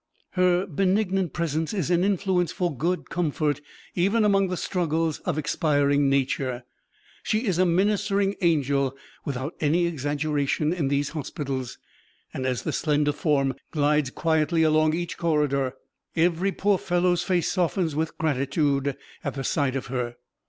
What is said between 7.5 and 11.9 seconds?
a 'ministering angel' without any exaggeration in these hospitals,